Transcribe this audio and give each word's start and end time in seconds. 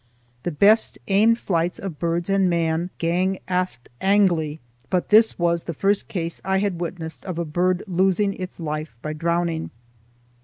The 0.41 0.49
best 0.49 0.97
aimed 1.09 1.37
flights 1.37 1.77
of 1.77 1.99
birds 1.99 2.27
and 2.27 2.49
man 2.49 2.89
"gang 2.97 3.37
aft 3.47 3.87
agley," 4.01 4.59
but 4.89 5.09
this 5.09 5.37
was 5.37 5.65
the 5.65 5.75
first 5.75 6.07
case 6.07 6.41
I 6.43 6.57
had 6.57 6.81
witnessed 6.81 7.23
of 7.25 7.37
a 7.37 7.45
bird 7.45 7.83
losing 7.85 8.33
its 8.33 8.59
life 8.59 8.95
by 9.03 9.13
drowning. 9.13 9.69